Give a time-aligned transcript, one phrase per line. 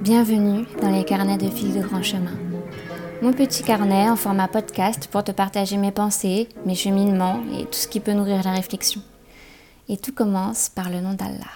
[0.00, 2.38] Bienvenue dans les carnets de fil de grand chemin.
[3.20, 7.72] Mon petit carnet en format podcast pour te partager mes pensées, mes cheminements et tout
[7.72, 9.02] ce qui peut nourrir la réflexion.
[9.88, 11.50] Et tout commence par le nom d'Allah.